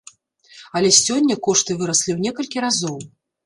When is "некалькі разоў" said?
2.29-3.01